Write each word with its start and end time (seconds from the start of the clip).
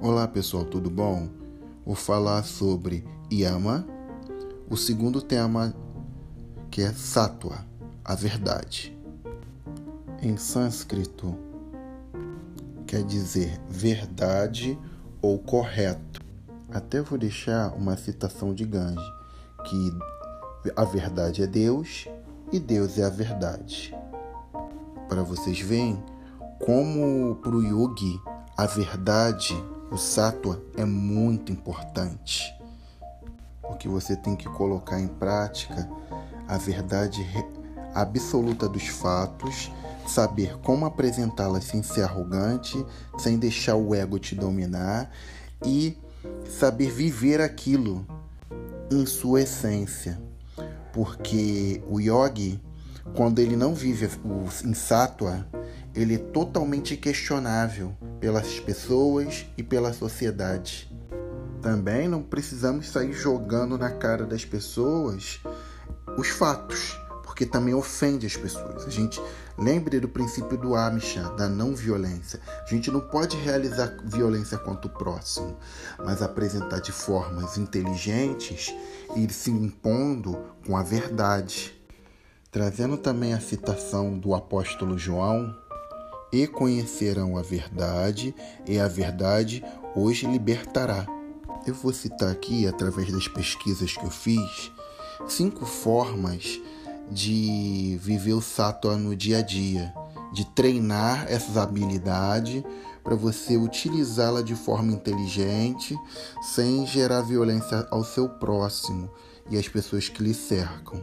Olá 0.00 0.28
pessoal, 0.28 0.64
tudo 0.64 0.88
bom? 0.88 1.28
Vou 1.84 1.96
falar 1.96 2.44
sobre 2.44 3.04
Yama, 3.32 3.84
o 4.70 4.76
segundo 4.76 5.20
tema 5.20 5.74
que 6.70 6.82
é 6.82 6.92
Sattva, 6.92 7.66
a 8.04 8.14
verdade. 8.14 8.96
Em 10.22 10.36
sânscrito 10.36 11.34
quer 12.86 13.02
dizer 13.02 13.60
verdade 13.68 14.78
ou 15.20 15.36
correto. 15.36 16.20
Até 16.70 17.02
vou 17.02 17.18
deixar 17.18 17.74
uma 17.74 17.96
citação 17.96 18.54
de 18.54 18.64
Ganji, 18.64 19.12
que 19.64 19.92
a 20.76 20.84
verdade 20.84 21.42
é 21.42 21.46
Deus 21.48 22.06
e 22.52 22.60
Deus 22.60 22.98
é 22.98 23.04
a 23.04 23.10
verdade. 23.10 23.92
Para 25.08 25.24
vocês 25.24 25.58
verem 25.58 26.00
como 26.64 27.34
para 27.42 27.56
o 27.56 27.64
yogi 27.64 28.20
a 28.56 28.64
verdade 28.64 29.60
o 29.90 29.96
sattva 29.96 30.60
é 30.76 30.84
muito 30.84 31.50
importante, 31.50 32.54
porque 33.62 33.88
você 33.88 34.16
tem 34.16 34.36
que 34.36 34.48
colocar 34.50 35.00
em 35.00 35.08
prática 35.08 35.88
a 36.46 36.58
verdade 36.58 37.26
absoluta 37.94 38.68
dos 38.68 38.86
fatos, 38.88 39.70
saber 40.06 40.58
como 40.58 40.84
apresentá-las 40.84 41.64
sem 41.64 41.82
ser 41.82 42.02
arrogante, 42.02 42.84
sem 43.18 43.38
deixar 43.38 43.76
o 43.76 43.94
ego 43.94 44.18
te 44.18 44.34
dominar 44.34 45.10
e 45.64 45.96
saber 46.48 46.90
viver 46.90 47.40
aquilo 47.40 48.06
em 48.90 49.06
sua 49.06 49.42
essência. 49.42 50.20
Porque 50.92 51.82
o 51.88 52.00
yogi, 52.00 52.60
quando 53.14 53.38
ele 53.38 53.56
não 53.56 53.74
vive 53.74 54.06
o 54.24 54.44
em 54.66 54.74
sattva, 54.74 55.46
ele 55.94 56.14
é 56.14 56.18
totalmente 56.18 56.96
questionável 56.96 57.94
pelas 58.20 58.60
pessoas 58.60 59.46
e 59.56 59.62
pela 59.62 59.92
sociedade. 59.92 60.90
Também 61.62 62.08
não 62.08 62.22
precisamos 62.22 62.88
sair 62.88 63.12
jogando 63.12 63.76
na 63.76 63.90
cara 63.90 64.24
das 64.24 64.44
pessoas 64.44 65.40
os 66.16 66.28
fatos, 66.28 66.98
porque 67.22 67.44
também 67.44 67.74
ofende 67.74 68.26
as 68.26 68.36
pessoas. 68.36 68.86
A 68.86 68.90
gente 68.90 69.20
lembre 69.56 70.00
do 70.00 70.08
princípio 70.08 70.56
do 70.56 70.74
Amisha, 70.74 71.22
da 71.30 71.48
não 71.48 71.74
violência. 71.74 72.40
A 72.62 72.66
gente 72.66 72.90
não 72.90 73.00
pode 73.00 73.36
realizar 73.36 73.96
violência 74.04 74.56
contra 74.56 74.86
o 74.86 74.94
próximo, 74.94 75.56
mas 75.98 76.22
apresentar 76.22 76.80
de 76.80 76.92
formas 76.92 77.58
inteligentes 77.58 78.74
e 79.16 79.32
se 79.32 79.50
impondo 79.50 80.38
com 80.66 80.76
a 80.76 80.82
verdade. 80.82 81.74
Trazendo 82.50 82.96
também 82.96 83.34
a 83.34 83.40
citação 83.40 84.18
do 84.18 84.34
apóstolo 84.34 84.96
João, 84.96 85.54
e 86.32 86.46
conhecerão 86.46 87.36
a 87.36 87.42
verdade, 87.42 88.34
e 88.66 88.78
a 88.78 88.88
verdade 88.88 89.64
os 89.94 90.18
libertará. 90.18 91.06
Eu 91.66 91.74
vou 91.74 91.92
citar 91.92 92.30
aqui, 92.30 92.66
através 92.66 93.12
das 93.12 93.28
pesquisas 93.28 93.92
que 93.92 94.04
eu 94.04 94.10
fiz, 94.10 94.70
cinco 95.26 95.66
formas 95.66 96.60
de 97.10 97.98
viver 98.02 98.34
o 98.34 98.42
sattva 98.42 98.96
no 98.96 99.16
dia 99.16 99.38
a 99.38 99.42
dia, 99.42 99.92
de 100.32 100.44
treinar 100.44 101.26
essas 101.28 101.56
habilidades 101.56 102.62
para 103.02 103.16
você 103.16 103.56
utilizá-la 103.56 104.42
de 104.42 104.54
forma 104.54 104.92
inteligente, 104.92 105.96
sem 106.42 106.86
gerar 106.86 107.22
violência 107.22 107.86
ao 107.90 108.04
seu 108.04 108.28
próximo 108.28 109.10
e 109.50 109.56
às 109.56 109.66
pessoas 109.66 110.08
que 110.08 110.22
lhe 110.22 110.34
cercam. 110.34 111.02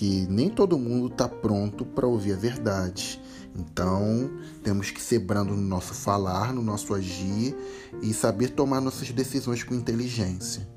Que 0.00 0.26
nem 0.30 0.48
todo 0.48 0.78
mundo 0.78 1.08
está 1.08 1.28
pronto 1.28 1.84
para 1.84 2.06
ouvir 2.06 2.32
a 2.32 2.36
verdade 2.36 3.20
então, 3.58 4.30
temos 4.62 4.90
que 4.90 5.00
ser 5.00 5.18
brando 5.18 5.54
no 5.54 5.62
nosso 5.62 5.92
falar, 5.92 6.52
no 6.52 6.62
nosso 6.62 6.94
agir 6.94 7.56
e 8.00 8.12
saber 8.14 8.50
tomar 8.50 8.80
nossas 8.80 9.10
decisões 9.10 9.62
com 9.62 9.74
inteligência. 9.74 10.68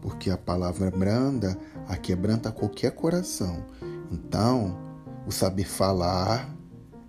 Porque 0.00 0.30
a 0.30 0.36
palavra 0.36 0.90
branda 0.90 1.58
aquebranta 1.88 2.52
qualquer 2.52 2.92
coração. 2.92 3.64
Então, 4.10 4.78
o 5.26 5.32
saber 5.32 5.64
falar 5.64 6.54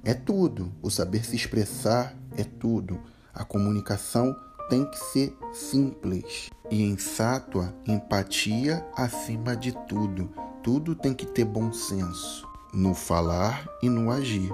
é 0.03 0.13
tudo, 0.13 0.72
o 0.81 0.89
saber 0.89 1.25
se 1.25 1.35
expressar 1.35 2.16
é 2.35 2.44
tudo. 2.44 3.00
A 3.33 3.44
comunicação 3.44 4.35
tem 4.69 4.89
que 4.89 4.97
ser 4.97 5.38
simples. 5.53 6.50
E 6.72 6.81
em 6.81 6.97
sátua, 6.97 7.73
empatia 7.85 8.85
acima 8.95 9.56
de 9.56 9.73
tudo. 9.88 10.47
Tudo 10.67 10.94
tem 10.94 11.13
que 11.13 11.25
ter 11.25 11.45
bom 11.45 11.72
senso 11.72 12.45
no 12.73 12.94
falar 12.94 13.66
e 13.81 13.88
no 13.88 14.11
agir. 14.11 14.53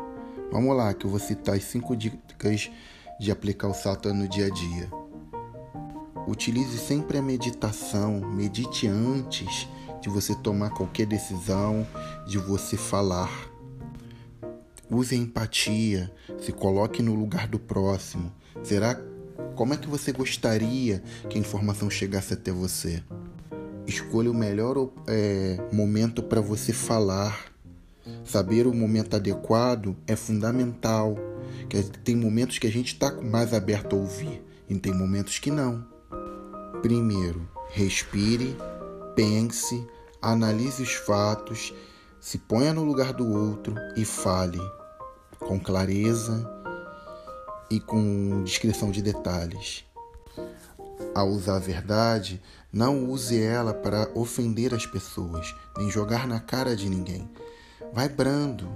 Vamos 0.52 0.78
lá, 0.78 0.94
que 0.94 1.08
eu 1.08 1.10
vou 1.10 1.20
citar 1.20 1.56
as 1.56 1.64
cinco 1.64 1.96
dicas 1.96 2.70
de 3.20 3.32
aplicar 3.32 3.68
o 3.68 3.74
Sattva 3.74 4.14
no 4.14 4.28
dia 4.28 4.46
a 4.46 4.50
dia. 4.52 4.92
Utilize 6.28 6.78
sempre 6.78 7.18
a 7.18 7.22
meditação, 7.24 8.20
medite 8.20 8.88
antes 8.88 9.68
de 10.02 10.08
você 10.08 10.36
tomar 10.36 10.70
qualquer 10.70 11.08
decisão, 11.08 11.84
de 12.28 12.38
você 12.38 12.78
falar. 12.78 13.32
Use 14.92 15.16
a 15.16 15.18
empatia, 15.18 16.14
se 16.40 16.52
coloque 16.52 17.02
no 17.02 17.16
lugar 17.16 17.48
do 17.48 17.58
próximo. 17.58 18.32
Será 18.62 19.02
como 19.56 19.74
é 19.74 19.78
que 19.78 19.88
você 19.88 20.12
gostaria 20.12 21.00
que 21.28 21.40
a 21.40 21.42
informação 21.42 21.90
chegasse 21.90 22.36
até 22.36 22.52
você? 22.52 23.02
Escolha 23.86 24.32
o 24.32 24.34
melhor 24.34 24.90
é, 25.08 25.58
momento 25.72 26.24
para 26.24 26.42
você 26.42 26.72
falar 26.72 27.54
Saber 28.24 28.68
o 28.68 28.74
momento 28.74 29.16
adequado 29.16 29.96
é 30.08 30.16
fundamental. 30.16 31.16
Tem 32.04 32.16
momentos 32.16 32.58
que 32.58 32.68
a 32.68 32.72
gente 32.72 32.94
está 32.94 33.12
mais 33.12 33.54
aberto 33.54 33.96
a 33.96 34.00
ouvir 34.00 34.44
e 34.70 34.78
tem 34.78 34.94
momentos 34.94 35.40
que 35.40 35.50
não. 35.50 35.86
Primeiro, 36.82 37.48
respire, 37.70 38.56
pense, 39.16 39.88
analise 40.22 40.84
os 40.84 40.94
fatos, 40.94 41.74
se 42.20 42.38
ponha 42.38 42.74
no 42.74 42.84
lugar 42.84 43.14
do 43.14 43.28
outro 43.28 43.76
e 43.96 44.04
fale 44.04 44.60
com 45.40 45.60
clareza 45.60 46.50
e 47.70 47.80
com 47.80 48.44
descrição 48.44 48.92
de 48.92 49.02
detalhes. 49.02 49.86
Ao 51.16 51.28
usar 51.28 51.58
a 51.58 51.60
verdade, 51.60 52.42
não 52.72 53.10
use 53.10 53.40
ela 53.40 53.74
para 53.74 54.10
ofender 54.16 54.74
as 54.74 54.86
pessoas, 54.86 55.54
nem 55.78 55.90
jogar 55.90 56.28
na 56.28 56.40
cara 56.40 56.76
de 56.76 56.90
ninguém. 56.90 57.30
Vai 57.94 58.10
brando. 58.10 58.68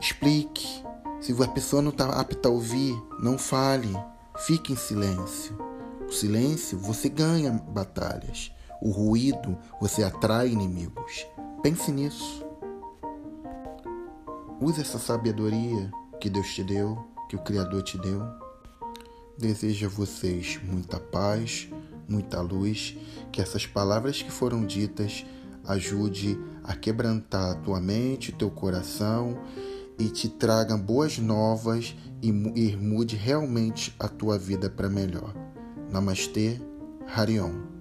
Explique. 0.00 0.84
Se 1.20 1.32
a 1.42 1.48
pessoa 1.48 1.80
não 1.80 1.90
está 1.90 2.20
apta 2.20 2.48
a 2.48 2.52
ouvir, 2.52 2.94
não 3.20 3.38
fale. 3.38 3.94
Fique 4.38 4.72
em 4.72 4.76
silêncio. 4.76 5.56
O 6.06 6.12
silêncio 6.12 6.78
você 6.78 7.08
ganha 7.08 7.52
batalhas. 7.52 8.52
O 8.82 8.90
ruído 8.90 9.56
você 9.80 10.02
atrai 10.02 10.48
inimigos. 10.48 11.26
Pense 11.62 11.90
nisso. 11.90 12.44
Use 14.60 14.80
essa 14.80 14.98
sabedoria 14.98 15.90
que 16.20 16.28
Deus 16.28 16.52
te 16.54 16.64
deu, 16.64 16.98
que 17.28 17.36
o 17.36 17.42
Criador 17.42 17.82
te 17.82 17.98
deu. 17.98 18.22
Desejo 19.38 19.86
a 19.86 19.88
vocês 19.90 20.58
muita 20.62 20.98
paz, 20.98 21.68
muita 22.08 22.40
luz, 22.40 22.96
que 23.30 23.42
essas 23.42 23.66
palavras 23.66 24.22
que 24.22 24.30
foram 24.30 24.64
ditas 24.64 25.26
ajude 25.66 26.38
a 26.64 26.74
quebrantar 26.74 27.52
a 27.52 27.54
tua 27.54 27.80
mente, 27.80 28.32
teu 28.32 28.50
coração 28.50 29.38
e 29.98 30.08
te 30.08 30.28
traga 30.28 30.76
boas 30.76 31.18
novas 31.18 31.94
e, 32.22 32.28
e 32.28 32.76
mude 32.76 33.16
realmente 33.16 33.94
a 33.98 34.08
tua 34.08 34.38
vida 34.38 34.70
para 34.70 34.88
melhor. 34.88 35.34
Namastê, 35.90 36.58
Harion. 37.14 37.75